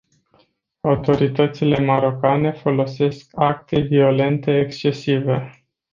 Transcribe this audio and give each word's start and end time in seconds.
Autoritățile 0.81 1.79
marocane 1.85 2.51
folosesc 2.51 3.29
acte 3.35 3.79
violente 3.79 4.59
excesive. 4.59 5.63